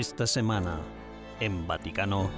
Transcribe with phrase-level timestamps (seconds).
[0.00, 0.78] Esta semana,
[1.40, 2.30] en Vaticano,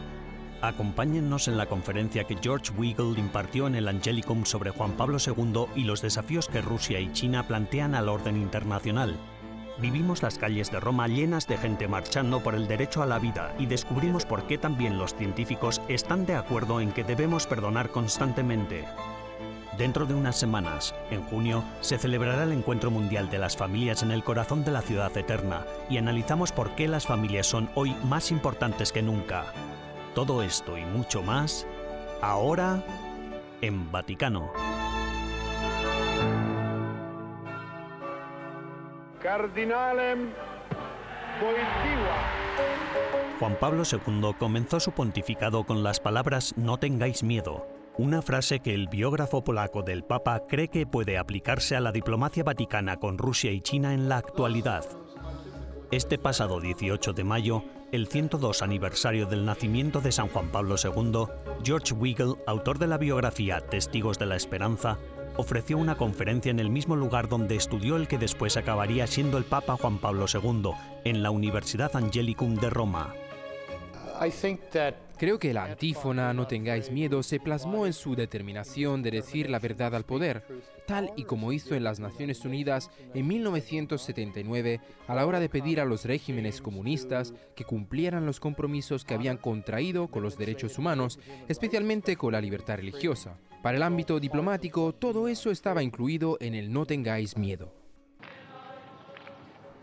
[0.62, 5.66] acompáñennos en la conferencia que George Weigel impartió en el Angelicum sobre Juan Pablo II
[5.76, 9.16] y los desafíos que Rusia y China plantean al orden internacional.
[9.78, 13.54] Vivimos las calles de Roma llenas de gente marchando por el derecho a la vida
[13.60, 18.86] y descubrimos por qué también los científicos están de acuerdo en que debemos perdonar constantemente.
[19.82, 24.12] Dentro de unas semanas, en junio, se celebrará el Encuentro Mundial de las Familias en
[24.12, 28.30] el corazón de la ciudad eterna y analizamos por qué las familias son hoy más
[28.30, 29.44] importantes que nunca.
[30.14, 31.66] Todo esto y mucho más,
[32.20, 32.80] ahora
[33.60, 34.52] en Vaticano.
[39.18, 40.30] Cardinalem
[43.40, 47.66] Juan Pablo II comenzó su pontificado con las palabras No tengáis miedo,
[47.98, 52.42] una frase que el biógrafo polaco del Papa cree que puede aplicarse a la diplomacia
[52.42, 54.84] vaticana con Rusia y China en la actualidad.
[55.90, 61.26] Este pasado 18 de mayo, el 102 aniversario del nacimiento de San Juan Pablo II,
[61.62, 64.96] George Weigel, autor de la biografía Testigos de la Esperanza,
[65.36, 69.44] ofreció una conferencia en el mismo lugar donde estudió el que después acabaría siendo el
[69.44, 70.70] Papa Juan Pablo II,
[71.04, 73.12] en la Universidad Angelicum de Roma.
[75.16, 79.58] Creo que la antífona No tengáis miedo se plasmó en su determinación de decir la
[79.58, 80.44] verdad al poder,
[80.86, 85.80] tal y como hizo en las Naciones Unidas en 1979 a la hora de pedir
[85.80, 91.20] a los regímenes comunistas que cumplieran los compromisos que habían contraído con los derechos humanos,
[91.48, 93.38] especialmente con la libertad religiosa.
[93.62, 97.81] Para el ámbito diplomático, todo eso estaba incluido en el No tengáis miedo.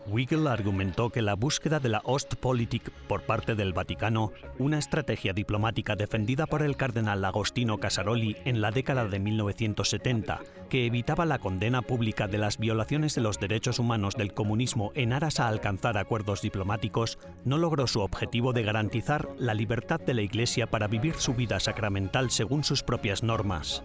[0.06, 5.96] Weigel argumentó que la búsqueda de la Ostpolitik por parte del Vaticano, una estrategia diplomática
[5.96, 11.82] defendida por el cardenal Agostino Casaroli en la década de 1970, que evitaba la condena
[11.82, 16.42] pública de las violaciones de los derechos humanos del comunismo en aras a alcanzar acuerdos
[16.42, 21.34] diplomáticos, no logró su objetivo de garantizar la libertad de la Iglesia para vivir su
[21.34, 23.82] vida sacramental según sus propias normas.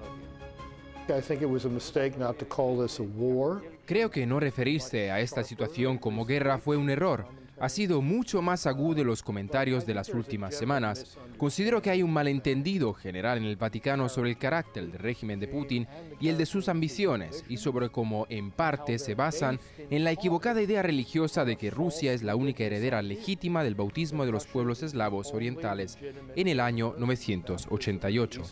[3.86, 7.28] Creo que no referirse a esta situación como guerra fue un error.
[7.58, 11.18] Ha sido mucho más agudo los comentarios de las últimas semanas.
[11.38, 15.48] Considero que hay un malentendido general en el Vaticano sobre el carácter del régimen de
[15.48, 15.88] Putin
[16.20, 20.62] y el de sus ambiciones, y sobre cómo en parte se basan en la equivocada
[20.62, 24.84] idea religiosa de que Rusia es la única heredera legítima del bautismo de los pueblos
[24.84, 25.98] eslavos orientales
[26.36, 28.44] en el año 988.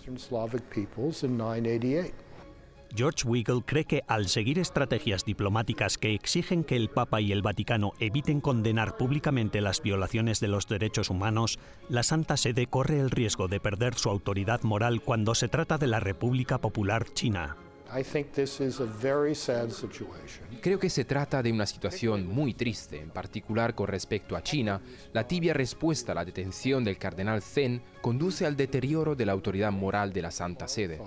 [2.95, 7.41] George Weigel cree que al seguir estrategias diplomáticas que exigen que el Papa y el
[7.41, 11.57] Vaticano eviten condenar públicamente las violaciones de los derechos humanos,
[11.89, 15.87] la Santa Sede corre el riesgo de perder su autoridad moral cuando se trata de
[15.87, 17.57] la República Popular China.
[20.61, 24.81] Creo que se trata de una situación muy triste, en particular con respecto a China.
[25.13, 29.71] La tibia respuesta a la detención del cardenal Zen conduce al deterioro de la autoridad
[29.71, 30.99] moral de la Santa Sede.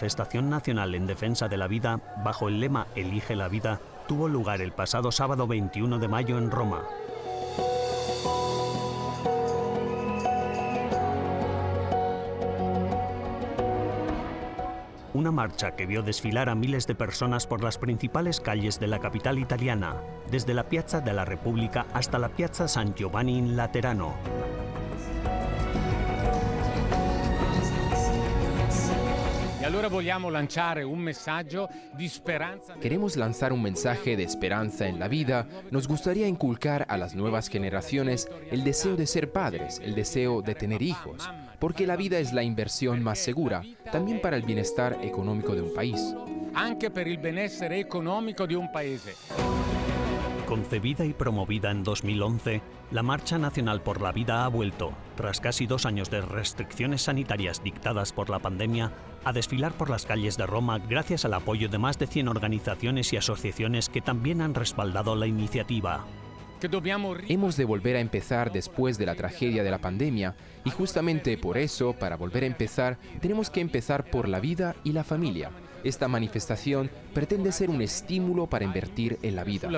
[0.00, 4.62] Manifestación nacional en defensa de la vida, bajo el lema Elige la vida, tuvo lugar
[4.62, 6.84] el pasado sábado 21 de mayo en Roma.
[15.12, 19.00] Una marcha que vio desfilar a miles de personas por las principales calles de la
[19.00, 19.96] capital italiana,
[20.30, 24.59] desde la Piazza de la República hasta la Piazza San Giovanni in Laterano.
[32.80, 35.46] Queremos lanzar un mensaje de esperanza en la vida.
[35.70, 40.54] Nos gustaría inculcar a las nuevas generaciones el deseo de ser padres, el deseo de
[40.54, 43.62] tener hijos, porque la vida es la inversión más segura,
[43.92, 46.14] también para el bienestar económico de un país.
[46.52, 49.59] Anche per il benessere economico di un paese.
[50.50, 52.60] Concebida y promovida en 2011,
[52.90, 57.62] la Marcha Nacional por la Vida ha vuelto, tras casi dos años de restricciones sanitarias
[57.62, 58.90] dictadas por la pandemia,
[59.22, 63.12] a desfilar por las calles de Roma gracias al apoyo de más de 100 organizaciones
[63.12, 66.04] y asociaciones que también han respaldado la iniciativa.
[67.28, 71.58] Hemos de volver a empezar después de la tragedia de la pandemia y justamente por
[71.58, 75.52] eso, para volver a empezar, tenemos que empezar por la vida y la familia.
[75.82, 79.68] Esta manifestación pretende ser un estímulo para invertir en la vida.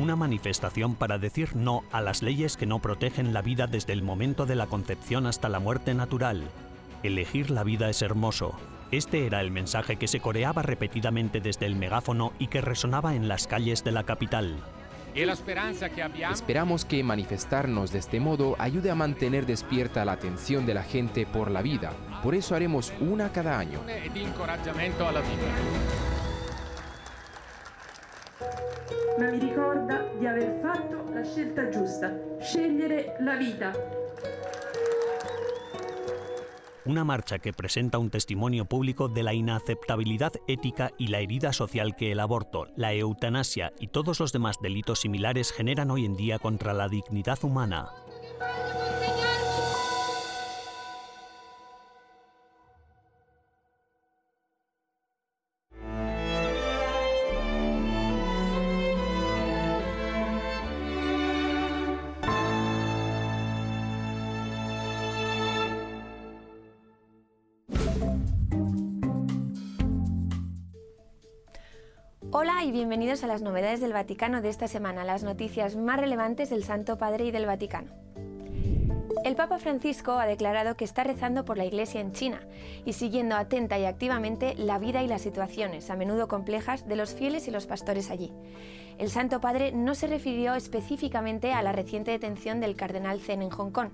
[0.00, 4.02] Una manifestación para decir no a las leyes que no protegen la vida desde el
[4.02, 6.42] momento de la concepción hasta la muerte natural.
[7.02, 8.54] Elegir la vida es hermoso.
[8.90, 13.28] Este era el mensaje que se coreaba repetidamente desde el megáfono y que resonaba en
[13.28, 14.56] las calles de la capital.
[15.14, 20.04] Y la esperanza que abbiamo Esperamos que manifestarnos de este modo ayude a mantener despierta
[20.04, 21.92] la atención de la gente por la vida.
[22.22, 23.80] Por eso haremos una cada año.
[29.16, 33.72] ma mi ricorda di aver fatto la scelta giusta, scegliere la vita.
[36.86, 41.96] Una marcha que presenta un testimonio público de la inaceptabilidad ética y la herida social
[41.96, 46.38] que el aborto, la eutanasia y todos los demás delitos similares generan hoy en día
[46.38, 47.88] contra la dignidad humana.
[72.74, 76.98] Bienvenidos a las novedades del Vaticano de esta semana, las noticias más relevantes del Santo
[76.98, 77.92] Padre y del Vaticano.
[79.24, 82.40] El Papa Francisco ha declarado que está rezando por la Iglesia en China
[82.84, 87.14] y siguiendo atenta y activamente la vida y las situaciones, a menudo complejas, de los
[87.14, 88.32] fieles y los pastores allí.
[88.98, 93.50] El Santo Padre no se refirió específicamente a la reciente detención del cardenal Zen en
[93.50, 93.90] Hong Kong.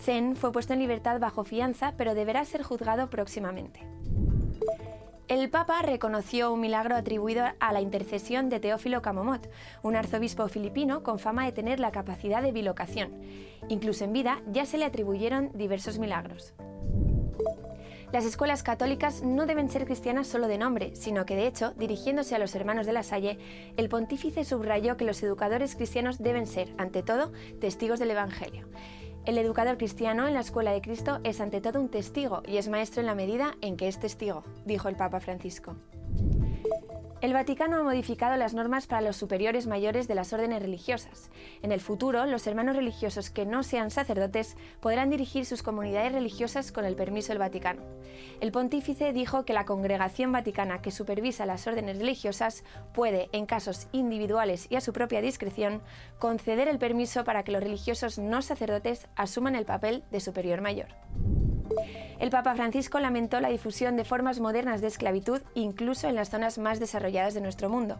[0.00, 3.86] Zen fue puesto en libertad bajo fianza, pero deberá ser juzgado próximamente.
[5.30, 9.48] El Papa reconoció un milagro atribuido a la intercesión de Teófilo Camomot,
[9.84, 13.12] un arzobispo filipino con fama de tener la capacidad de bilocación.
[13.68, 16.52] Incluso en vida ya se le atribuyeron diversos milagros.
[18.12, 22.34] Las escuelas católicas no deben ser cristianas solo de nombre, sino que de hecho, dirigiéndose
[22.34, 23.38] a los hermanos de la Salle,
[23.76, 27.30] el pontífice subrayó que los educadores cristianos deben ser, ante todo,
[27.60, 28.66] testigos del Evangelio.
[29.30, 32.66] El educador cristiano en la Escuela de Cristo es ante todo un testigo y es
[32.66, 35.76] maestro en la medida en que es testigo, dijo el Papa Francisco.
[37.20, 41.30] El Vaticano ha modificado las normas para los superiores mayores de las órdenes religiosas.
[41.60, 46.72] En el futuro, los hermanos religiosos que no sean sacerdotes podrán dirigir sus comunidades religiosas
[46.72, 47.82] con el permiso del Vaticano.
[48.40, 52.64] El pontífice dijo que la congregación vaticana que supervisa las órdenes religiosas
[52.94, 55.82] puede, en casos individuales y a su propia discreción,
[56.18, 60.88] conceder el permiso para que los religiosos no sacerdotes asuman el papel de superior mayor.
[62.20, 66.58] El Papa Francisco lamentó la difusión de formas modernas de esclavitud incluso en las zonas
[66.58, 67.98] más desarrolladas de nuestro mundo.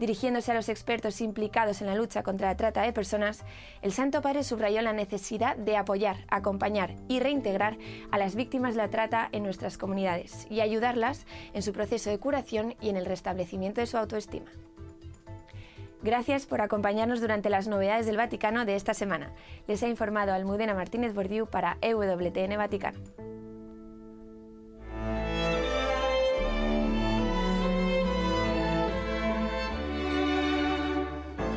[0.00, 3.44] Dirigiéndose a los expertos implicados en la lucha contra la trata de personas,
[3.80, 7.78] el Santo Padre subrayó la necesidad de apoyar, acompañar y reintegrar
[8.10, 11.24] a las víctimas de la trata en nuestras comunidades y ayudarlas
[11.54, 14.50] en su proceso de curación y en el restablecimiento de su autoestima.
[16.02, 19.30] Gracias por acompañarnos durante las novedades del Vaticano de esta semana.
[19.68, 22.98] Les ha informado Almudena Martínez Bordiú para EWTN Vaticano.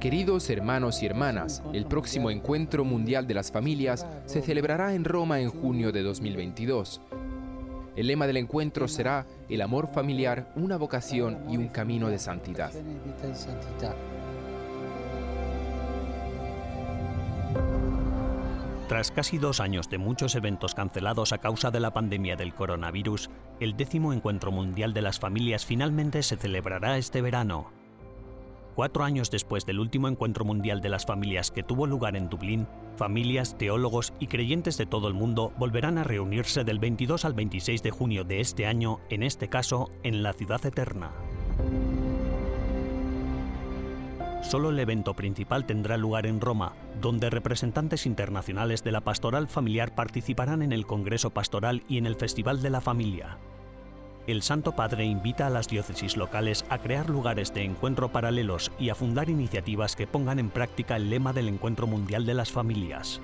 [0.00, 5.40] Queridos hermanos y hermanas, el próximo Encuentro Mundial de las Familias se celebrará en Roma
[5.40, 7.00] en junio de 2022.
[7.96, 12.72] El lema del encuentro será El amor familiar, una vocación y un camino de santidad.
[18.88, 23.28] Tras casi dos años de muchos eventos cancelados a causa de la pandemia del coronavirus,
[23.60, 27.77] el décimo Encuentro Mundial de las Familias finalmente se celebrará este verano.
[28.78, 32.68] Cuatro años después del último Encuentro Mundial de las Familias que tuvo lugar en Dublín,
[32.96, 37.82] familias, teólogos y creyentes de todo el mundo volverán a reunirse del 22 al 26
[37.82, 41.10] de junio de este año, en este caso, en la Ciudad Eterna.
[44.42, 49.96] Solo el evento principal tendrá lugar en Roma, donde representantes internacionales de la pastoral familiar
[49.96, 53.38] participarán en el Congreso Pastoral y en el Festival de la Familia.
[54.28, 58.90] El Santo Padre invita a las diócesis locales a crear lugares de encuentro paralelos y
[58.90, 63.22] a fundar iniciativas que pongan en práctica el lema del Encuentro Mundial de las Familias.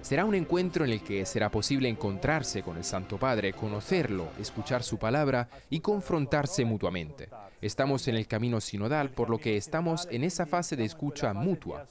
[0.00, 4.82] Será un encuentro en el que será posible encontrarse con el Santo Padre, conocerlo, escuchar
[4.82, 7.28] su palabra y confrontarse mutuamente.
[7.60, 11.86] Estamos en el camino sinodal, por lo que estamos en esa fase de escucha mutua.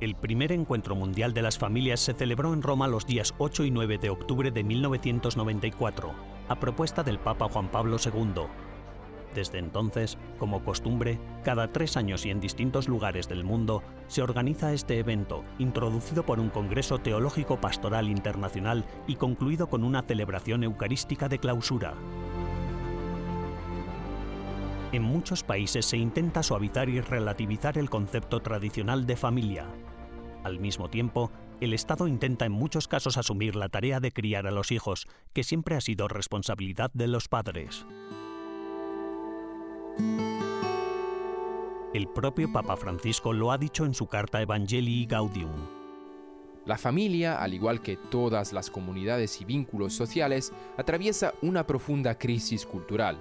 [0.00, 3.70] El primer encuentro mundial de las familias se celebró en Roma los días 8 y
[3.70, 6.12] 9 de octubre de 1994,
[6.48, 8.73] a propuesta del Papa Juan Pablo II.
[9.34, 14.72] Desde entonces, como costumbre, cada tres años y en distintos lugares del mundo se organiza
[14.72, 21.28] este evento, introducido por un Congreso Teológico Pastoral Internacional y concluido con una celebración eucarística
[21.28, 21.94] de clausura.
[24.92, 29.66] En muchos países se intenta suavizar y relativizar el concepto tradicional de familia.
[30.44, 34.52] Al mismo tiempo, el Estado intenta en muchos casos asumir la tarea de criar a
[34.52, 37.84] los hijos, que siempre ha sido responsabilidad de los padres.
[41.92, 45.52] El propio Papa Francisco lo ha dicho en su carta Evangelii Gaudium.
[46.66, 52.64] La familia, al igual que todas las comunidades y vínculos sociales, atraviesa una profunda crisis
[52.66, 53.18] cultural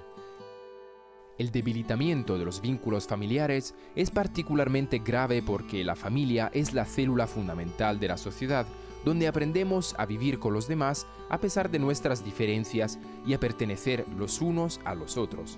[1.38, 7.28] el debilitamiento de los vínculos familiares es particularmente grave porque la familia es la célula
[7.28, 8.68] fundamental de la sociedad,
[9.04, 14.06] donde aprendemos a vivir con los demás a pesar de nuestras diferencias y a pertenecer
[14.18, 15.58] los unos a los otros.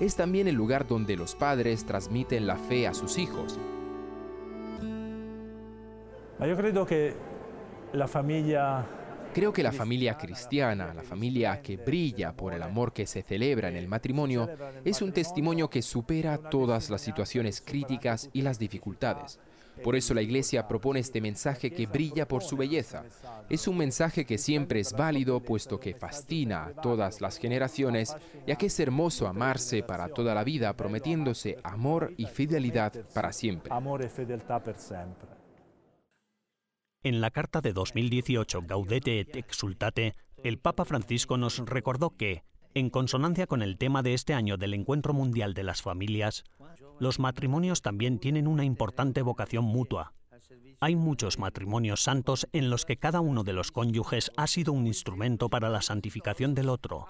[0.00, 3.58] Es también el lugar donde los padres transmiten la fe a sus hijos.
[6.40, 7.14] Yo creo que
[7.92, 8.86] la familia
[9.32, 13.68] Creo que la familia cristiana, la familia que brilla por el amor que se celebra
[13.68, 14.48] en el matrimonio,
[14.84, 19.38] es un testimonio que supera todas las situaciones críticas y las dificultades.
[19.82, 23.04] Por eso la Iglesia propone este mensaje que brilla por su belleza.
[23.48, 28.14] Es un mensaje que siempre es válido puesto que fascina a todas las generaciones,
[28.46, 33.72] ya que es hermoso amarse para toda la vida prometiéndose amor y fidelidad para siempre.
[37.02, 42.90] En la carta de 2018 Gaudete et Exultate, el Papa Francisco nos recordó que, en
[42.90, 46.44] consonancia con el tema de este año del Encuentro Mundial de las Familias,
[46.98, 50.12] los matrimonios también tienen una importante vocación mutua.
[50.80, 54.86] Hay muchos matrimonios santos en los que cada uno de los cónyuges ha sido un
[54.86, 57.06] instrumento para la santificación del otro.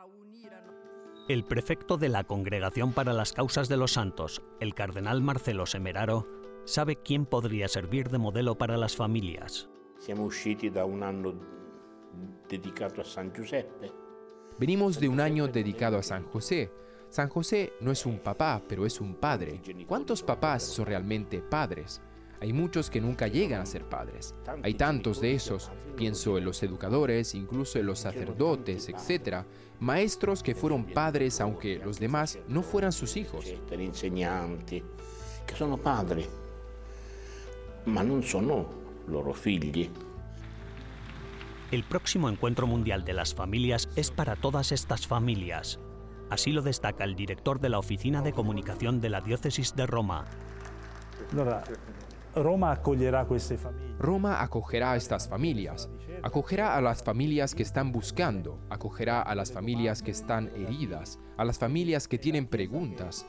[1.29, 6.27] El prefecto de la Congregación para las Causas de los Santos, el cardenal Marcelo Semeraro,
[6.65, 9.69] sabe quién podría servir de modelo para las familias.
[9.99, 11.35] Siamo usciti da un anno
[12.49, 13.93] dedicato a San Giuseppe.
[14.61, 16.71] Venimos de un año dedicado a San José.
[17.09, 19.63] San José no es un papá, pero es un padre.
[19.89, 22.03] ¿Cuántos papás son realmente padres?
[22.43, 24.35] Hay muchos que nunca llegan a ser padres.
[24.63, 25.71] Hay tantos de esos.
[25.97, 29.47] Pienso en los educadores, incluso en los sacerdotes, etc.
[29.79, 33.47] Maestros que fueron padres aunque los demás no fueran sus hijos.
[33.47, 36.29] Che sono padri,
[37.85, 38.69] ma non sono
[39.07, 40.10] loro figli.
[41.71, 45.79] El próximo encuentro mundial de las familias es para todas estas familias.
[46.29, 50.25] Así lo destaca el director de la Oficina de Comunicación de la Diócesis de Roma.
[52.35, 53.25] Roma acogerá
[54.01, 55.89] Roma acogerá a estas familias.
[56.25, 61.45] Acogerá a las familias que están buscando, acogerá a las familias que están heridas, a
[61.45, 63.27] las familias que tienen preguntas.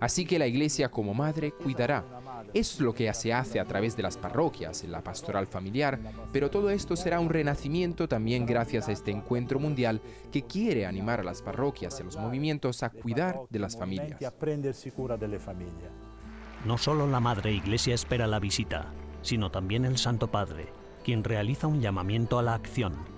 [0.00, 2.04] Así que la Iglesia como madre cuidará,
[2.54, 5.98] es lo que se hace a través de las parroquias, en la pastoral familiar,
[6.32, 10.00] pero todo esto será un renacimiento también gracias a este encuentro mundial
[10.32, 14.20] que quiere animar a las parroquias y a los movimientos a cuidar de las familias.
[16.64, 20.66] No solo la Madre Iglesia espera la visita, sino también el Santo Padre,
[21.04, 23.17] quien realiza un llamamiento a la acción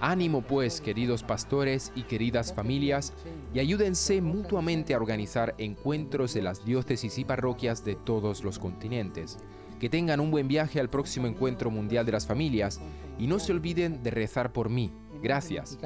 [0.00, 3.12] Ánimo pues, queridos pastores y queridas familias,
[3.54, 9.38] y ayúdense mutuamente a organizar encuentros en las diócesis y parroquias de todos los continentes.
[9.80, 12.80] Que tengan un buen viaje al próximo encuentro mundial de las familias
[13.18, 14.92] y no se olviden de rezar por mí.
[15.22, 15.76] Gracias.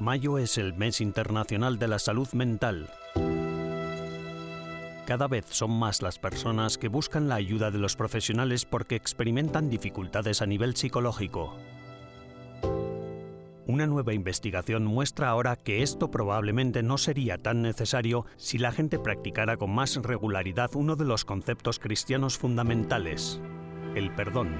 [0.00, 2.88] Mayo es el mes internacional de la salud mental.
[5.04, 9.68] Cada vez son más las personas que buscan la ayuda de los profesionales porque experimentan
[9.68, 11.54] dificultades a nivel psicológico.
[13.66, 18.98] Una nueva investigación muestra ahora que esto probablemente no sería tan necesario si la gente
[18.98, 23.38] practicara con más regularidad uno de los conceptos cristianos fundamentales,
[23.94, 24.56] el perdón.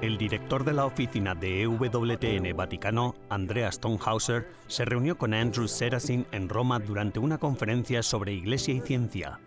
[0.00, 6.24] El director de la oficina de EWTN Vaticano, Andrea Stonehauser, se reunió con Andrew Serasin
[6.30, 9.40] en Roma durante una conferencia sobre Iglesia y ciencia.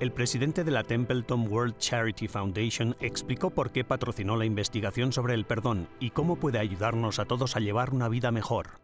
[0.00, 5.34] El presidente de la Templeton World Charity Foundation explicó por qué patrocinó la investigación sobre
[5.34, 8.80] el perdón y cómo puede ayudarnos a todos a llevar una vida mejor.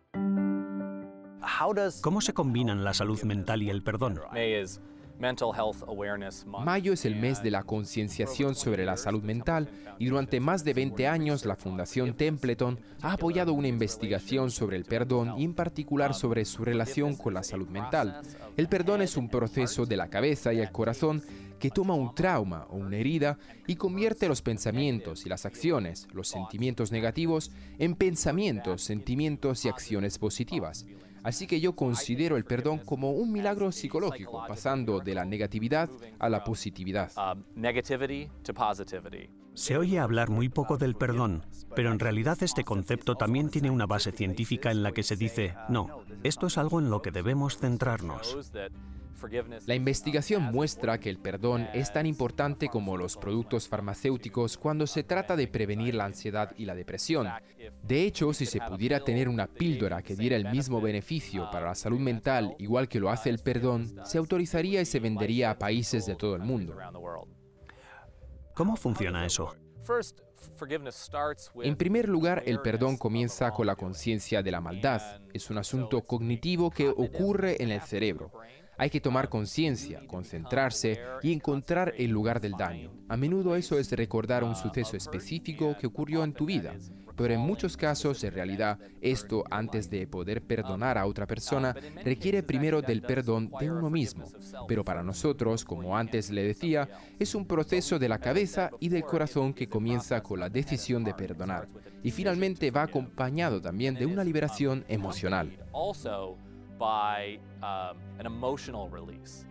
[2.02, 4.20] ¿Cómo se combinan la salud mental y el perdón?
[6.64, 9.68] Mayo es el mes de la concienciación sobre la salud mental
[9.98, 14.84] y durante más de 20 años la Fundación Templeton ha apoyado una investigación sobre el
[14.84, 18.20] perdón y en particular sobre su relación con la salud mental.
[18.56, 21.22] El perdón es un proceso de la cabeza y el corazón
[21.58, 26.28] que toma un trauma o una herida y convierte los pensamientos y las acciones, los
[26.28, 30.86] sentimientos negativos, en pensamientos, sentimientos y acciones positivas.
[31.22, 36.28] Así que yo considero el perdón como un milagro psicológico, pasando de la negatividad a
[36.28, 37.10] la positividad.
[39.54, 41.44] Se oye hablar muy poco del perdón,
[41.74, 45.54] pero en realidad este concepto también tiene una base científica en la que se dice,
[45.68, 48.52] no, esto es algo en lo que debemos centrarnos.
[49.66, 55.02] La investigación muestra que el perdón es tan importante como los productos farmacéuticos cuando se
[55.02, 57.28] trata de prevenir la ansiedad y la depresión.
[57.82, 61.74] De hecho, si se pudiera tener una píldora que diera el mismo beneficio para la
[61.74, 66.06] salud mental igual que lo hace el perdón, se autorizaría y se vendería a países
[66.06, 66.76] de todo el mundo.
[68.54, 69.54] ¿Cómo funciona eso?
[71.62, 75.20] En primer lugar, el perdón comienza con la conciencia de la maldad.
[75.32, 78.32] Es un asunto cognitivo que ocurre en el cerebro.
[78.78, 82.90] Hay que tomar conciencia, concentrarse y encontrar el lugar del daño.
[83.08, 86.74] A menudo eso es recordar un suceso específico que ocurrió en tu vida,
[87.16, 92.42] pero en muchos casos, en realidad, esto, antes de poder perdonar a otra persona, requiere
[92.42, 94.26] primero del perdón de uno mismo.
[94.68, 99.04] Pero para nosotros, como antes le decía, es un proceso de la cabeza y del
[99.04, 101.68] corazón que comienza con la decisión de perdonar
[102.02, 105.50] y finalmente va acompañado también de una liberación emocional.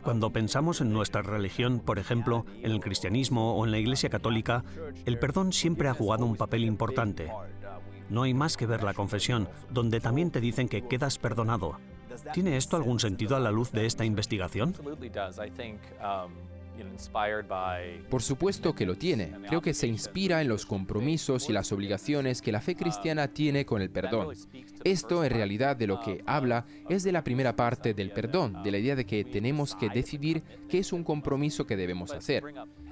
[0.03, 4.63] Cuando pensamos en nuestra religión, por ejemplo, en el cristianismo o en la Iglesia Católica,
[5.05, 7.31] el perdón siempre ha jugado un papel importante.
[8.09, 11.77] No hay más que ver la confesión, donde también te dicen que quedas perdonado.
[12.33, 14.73] ¿Tiene esto algún sentido a la luz de esta investigación?
[18.09, 19.31] Por supuesto que lo tiene.
[19.47, 23.65] Creo que se inspira en los compromisos y las obligaciones que la fe cristiana tiene
[23.65, 24.35] con el perdón.
[24.83, 28.71] Esto en realidad de lo que habla es de la primera parte del perdón, de
[28.71, 32.43] la idea de que tenemos que decidir qué es un compromiso que debemos hacer.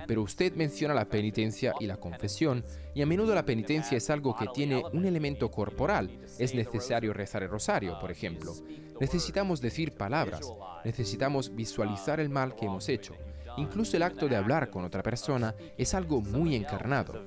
[0.07, 2.65] Pero usted menciona la penitencia y la confesión,
[2.95, 6.19] y a menudo la penitencia es algo que tiene un elemento corporal.
[6.39, 8.53] Es necesario rezar el rosario, por ejemplo.
[8.99, 10.51] Necesitamos decir palabras,
[10.85, 13.15] necesitamos visualizar el mal que hemos hecho.
[13.57, 17.25] Incluso el acto de hablar con otra persona es algo muy encarnado.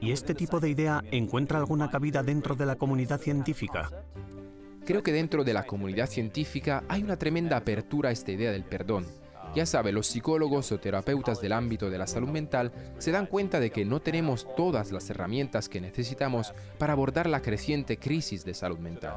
[0.00, 3.90] ¿Y este tipo de idea encuentra alguna cabida dentro de la comunidad científica?
[4.84, 8.64] Creo que dentro de la comunidad científica hay una tremenda apertura a esta idea del
[8.64, 9.06] perdón.
[9.54, 13.60] Ya sabe, los psicólogos o terapeutas del ámbito de la salud mental se dan cuenta
[13.60, 18.54] de que no tenemos todas las herramientas que necesitamos para abordar la creciente crisis de
[18.54, 19.12] salud mental.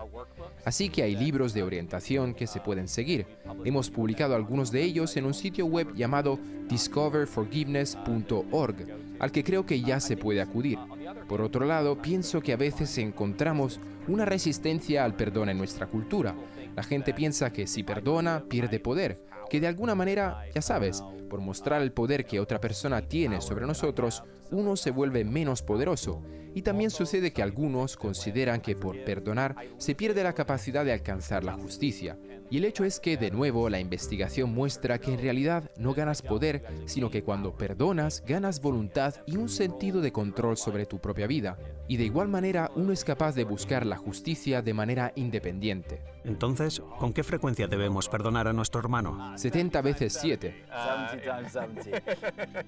[0.65, 3.25] Así que hay libros de orientación que se pueden seguir.
[3.63, 8.75] Hemos publicado algunos de ellos en un sitio web llamado discoverforgiveness.org,
[9.19, 10.77] al que creo que ya se puede acudir.
[11.29, 16.35] Por otro lado, pienso que a veces encontramos una resistencia al perdón en nuestra cultura.
[16.75, 21.41] La gente piensa que si perdona, pierde poder que de alguna manera, ya sabes, por
[21.41, 26.21] mostrar el poder que otra persona tiene sobre nosotros, uno se vuelve menos poderoso.
[26.53, 31.43] Y también sucede que algunos consideran que por perdonar se pierde la capacidad de alcanzar
[31.43, 32.17] la justicia.
[32.49, 36.21] Y el hecho es que, de nuevo, la investigación muestra que en realidad no ganas
[36.21, 41.27] poder, sino que cuando perdonas ganas voluntad y un sentido de control sobre tu propia
[41.27, 41.57] vida.
[41.87, 46.03] Y de igual manera uno es capaz de buscar la justicia de manera independiente.
[46.23, 49.37] Entonces, ¿con qué frecuencia debemos perdonar a nuestro hermano?
[49.37, 50.65] 70 veces 7.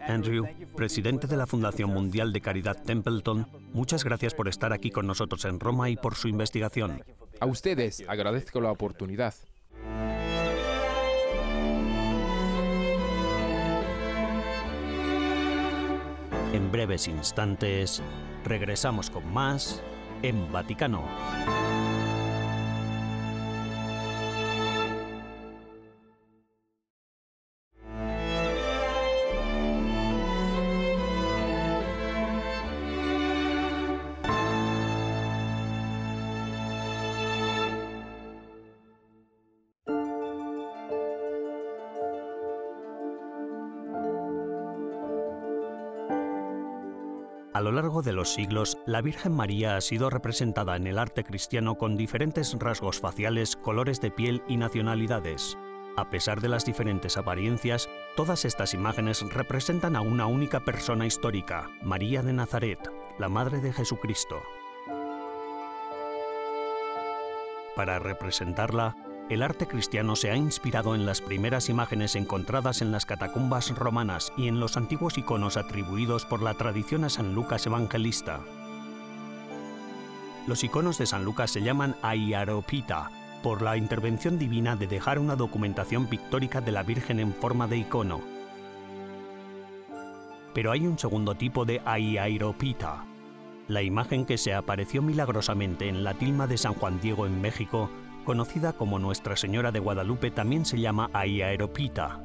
[0.07, 5.07] Andrew, presidente de la Fundación Mundial de Caridad Templeton, muchas gracias por estar aquí con
[5.07, 7.03] nosotros en Roma y por su investigación.
[7.39, 9.33] A ustedes agradezco la oportunidad.
[16.53, 18.01] En breves instantes,
[18.43, 19.81] regresamos con más
[20.23, 21.03] en Vaticano.
[48.27, 52.99] Los siglos, la Virgen María ha sido representada en el arte cristiano con diferentes rasgos
[52.99, 55.57] faciales, colores de piel y nacionalidades.
[55.95, 57.87] A pesar de las diferentes apariencias,
[58.17, 62.79] todas estas imágenes representan a una única persona histórica, María de Nazaret,
[63.17, 64.41] la Madre de Jesucristo.
[67.77, 68.93] Para representarla,
[69.29, 74.31] el arte cristiano se ha inspirado en las primeras imágenes encontradas en las catacumbas romanas
[74.37, 78.39] y en los antiguos iconos atribuidos por la tradición a San Lucas Evangelista.
[80.47, 83.11] Los iconos de San Lucas se llaman Aiaropita,
[83.43, 87.79] por la intervención divina de dejar una documentación pictórica de la Virgen en forma de
[87.79, 88.21] icono.
[90.53, 93.05] Pero hay un segundo tipo de Aiaropita.
[93.67, 97.89] La imagen que se apareció milagrosamente en la tilma de San Juan Diego en México
[98.27, 102.21] conocida como Nuestra Señora de Guadalupe, también se llama Aiaropita.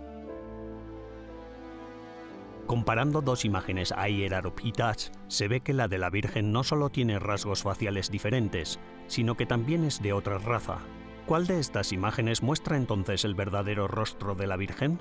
[2.67, 7.63] Comparando dos imágenes Aiaropitas, se ve que la de la Virgen no solo tiene rasgos
[7.63, 10.79] faciales diferentes, sino que también es de otra raza.
[11.25, 14.99] ¿Cuál de estas imágenes muestra entonces el verdadero rostro de la Virgen?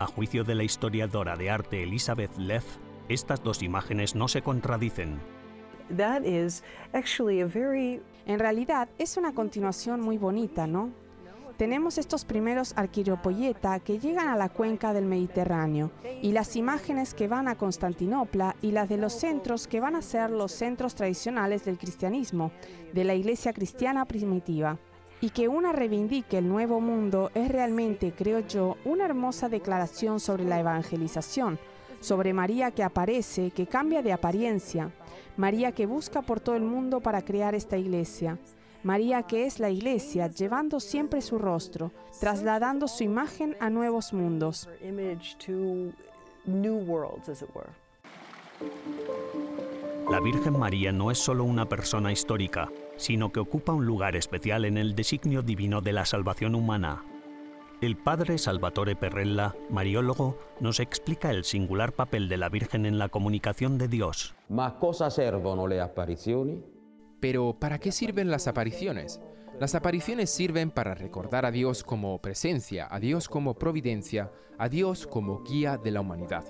[0.00, 5.20] A juicio de la historiadora de arte Elizabeth Leff, estas dos imágenes no se contradicen.
[8.26, 10.90] En realidad es una continuación muy bonita, ¿no?
[11.60, 15.90] Tenemos estos primeros arquiropoyeta que llegan a la cuenca del Mediterráneo
[16.22, 20.00] y las imágenes que van a Constantinopla y las de los centros que van a
[20.00, 22.50] ser los centros tradicionales del cristianismo,
[22.94, 24.78] de la iglesia cristiana primitiva.
[25.20, 30.44] Y que una reivindique el nuevo mundo es realmente, creo yo, una hermosa declaración sobre
[30.44, 31.58] la evangelización,
[32.00, 34.90] sobre María que aparece, que cambia de apariencia,
[35.36, 38.38] María que busca por todo el mundo para crear esta iglesia.
[38.82, 44.68] María que es la iglesia, llevando siempre su rostro, trasladando su imagen a nuevos mundos.
[50.10, 54.64] La Virgen María no es solo una persona histórica, sino que ocupa un lugar especial
[54.64, 57.04] en el designio divino de la salvación humana.
[57.80, 63.08] El padre Salvatore Perrella, mariólogo, nos explica el singular papel de la Virgen en la
[63.08, 64.34] comunicación de Dios.
[67.20, 69.22] Pero ¿para qué sirven las apariciones?
[69.58, 75.06] Las apariciones sirven para recordar a Dios como presencia, a Dios como providencia, a Dios
[75.06, 76.44] como guía de la humanidad.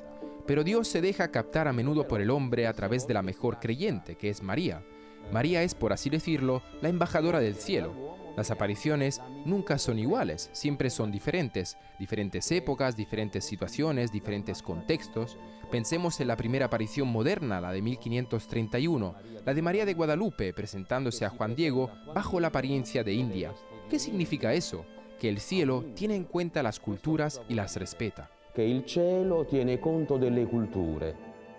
[0.48, 3.60] Pero Dios se deja captar a menudo por el hombre a través de la mejor
[3.60, 4.84] creyente, que es María.
[5.32, 10.90] María es, por así decirlo, la embajadora del cielo, las apariciones nunca son iguales, siempre
[10.90, 15.38] son diferentes, diferentes épocas, diferentes situaciones, diferentes contextos.
[15.70, 19.14] Pensemos en la primera aparición moderna, la de 1531,
[19.44, 23.52] la de María de Guadalupe presentándose a Juan Diego bajo la apariencia de India.
[23.88, 24.84] ¿Qué significa eso?
[25.18, 28.30] Que el cielo tiene en cuenta las culturas y las respeta.
[28.54, 31.14] Que el cielo tiene conto delle culture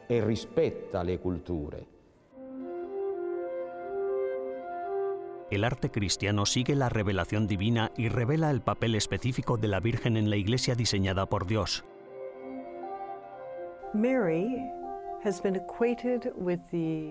[0.07, 2.00] e rispetta le culture.
[5.51, 10.15] El arte cristiano sigue la revelación divina y revela el papel específico de la Virgen
[10.15, 11.83] en la iglesia diseñada por Dios.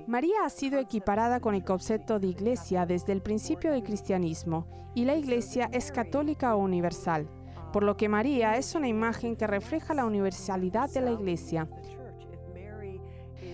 [0.07, 5.05] María ha sido equiparada con el concepto de iglesia desde el principio del cristianismo y
[5.05, 7.29] la iglesia es católica o universal,
[7.72, 11.68] por lo que María es una imagen que refleja la universalidad de la iglesia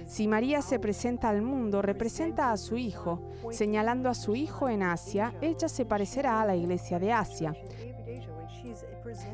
[0.06, 3.20] si María se presenta al mundo, representa a su hijo.
[3.50, 7.54] Señalando a su hijo en Asia, ella se parecerá a la iglesia de Asia.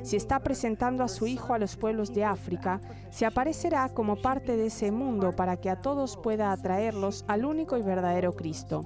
[0.02, 2.80] Si está presentando a su hijo a los pueblos de África,
[3.10, 7.76] se aparecerá como parte de ese mundo para que a todos pueda atraerlos al único
[7.76, 8.82] y verdadero Cristo.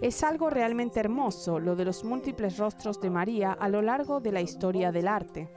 [0.00, 4.32] Es algo realmente hermoso lo de los múltiples rostros de María a lo largo de
[4.32, 5.48] la historia del arte.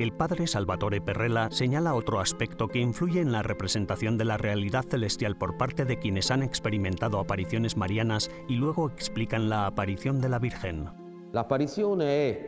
[0.00, 4.82] El padre Salvatore Perrella señala otro aspecto que influye en la representación de la realidad
[4.88, 10.30] celestial por parte de quienes han experimentado apariciones marianas y luego explican la aparición de
[10.30, 10.88] la Virgen.
[11.32, 12.38] La aparición es...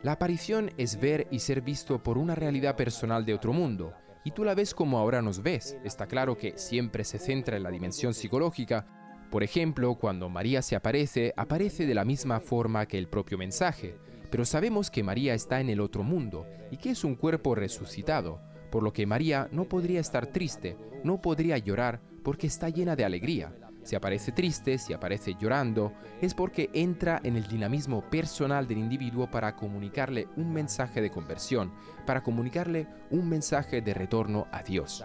[0.00, 3.92] La aparición es ver y ser visto por una realidad personal de otro mundo,
[4.24, 5.76] y tú la ves como ahora nos ves.
[5.84, 8.86] Está claro que siempre se centra en la dimensión psicológica.
[9.30, 13.94] Por ejemplo, cuando María se aparece, aparece de la misma forma que el propio mensaje
[14.34, 18.40] pero sabemos que María está en el otro mundo y que es un cuerpo resucitado,
[18.72, 23.04] por lo que María no podría estar triste, no podría llorar porque está llena de
[23.04, 23.54] alegría.
[23.84, 29.30] Si aparece triste, si aparece llorando, es porque entra en el dinamismo personal del individuo
[29.30, 31.72] para comunicarle un mensaje de conversión,
[32.04, 35.04] para comunicarle un mensaje de retorno a Dios.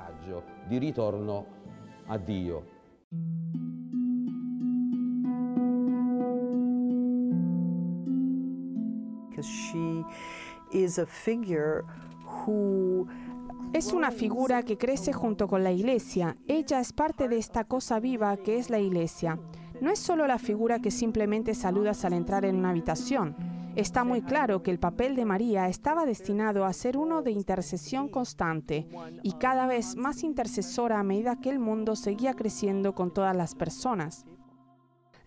[13.74, 16.38] Es una figura que crece junto con la iglesia.
[16.48, 19.40] Ella es parte de esta cosa viva que es la iglesia.
[19.80, 23.36] No es solo la figura que simplemente saludas al entrar en una habitación.
[23.76, 28.10] Está muy claro que el papel de María estaba destinado a ser uno de intercesión
[28.10, 28.88] constante
[29.24, 33.56] y cada vez más intercesora a medida que el mundo seguía creciendo con todas las
[33.56, 34.26] personas.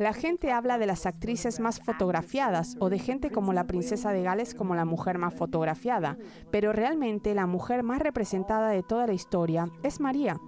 [0.03, 4.25] La gente habla de las actrices más fotografiadas o de gente como la princesa de
[4.25, 6.19] Gales como la mujer más fotografiada,
[6.51, 10.41] pero realmente la mujer más representada de toda la historia es María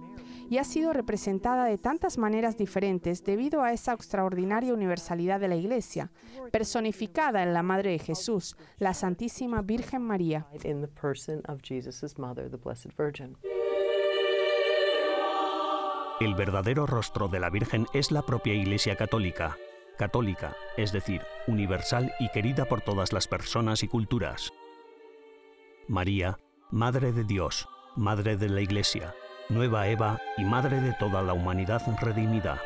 [0.49, 5.55] y ha sido representada de tantas maneras diferentes debido a esa extraordinaria universalidad de la
[5.55, 6.11] Iglesia,
[6.51, 10.47] personificada en la Madre de Jesús, la Santísima Virgen María.
[16.21, 19.57] El verdadero rostro de la Virgen es la propia Iglesia Católica,
[19.97, 24.53] católica, es decir, universal y querida por todas las personas y culturas.
[25.89, 26.39] María,
[26.71, 29.13] Madre de Dios, Madre de la Iglesia,
[29.49, 32.61] Nueva Eva y Madre de toda la humanidad redimida.